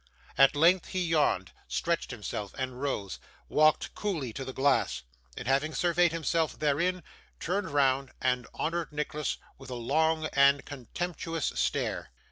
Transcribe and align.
At 0.35 0.55
length 0.55 0.87
he 0.87 1.05
yawned, 1.05 1.51
stretched 1.67 2.09
himself, 2.09 2.55
and 2.57 2.81
rose; 2.81 3.19
walked 3.47 3.93
coolly 3.93 4.33
to 4.33 4.43
the 4.43 4.51
glass, 4.51 5.03
and 5.37 5.47
having 5.47 5.75
surveyed 5.75 6.11
himself 6.11 6.57
therein, 6.57 7.03
turned 7.39 7.69
round 7.69 8.09
and 8.19 8.47
honoured 8.55 8.91
Nicholas 8.91 9.37
with 9.59 9.69
a 9.69 9.75
long 9.75 10.25
and 10.33 10.65
contemptuous 10.65 11.51
stare. 11.55 12.09